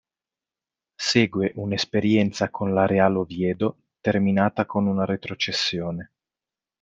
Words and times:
Segue 1.09 1.51
un'esperienza 1.57 2.49
con 2.49 2.73
la 2.73 2.87
Real 2.87 3.17
Oviedo, 3.17 3.77
terminata 4.01 4.65
con 4.65 4.87
una 4.87 5.05
retrocessione. 5.05 6.11